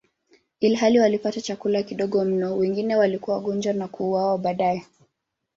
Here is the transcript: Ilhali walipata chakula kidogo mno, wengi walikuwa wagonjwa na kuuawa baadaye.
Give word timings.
Ilhali 0.59 0.99
walipata 0.99 1.41
chakula 1.41 1.83
kidogo 1.83 2.25
mno, 2.25 2.55
wengi 2.57 2.95
walikuwa 2.95 3.37
wagonjwa 3.37 3.73
na 3.73 3.87
kuuawa 3.87 4.37
baadaye. 4.37 4.85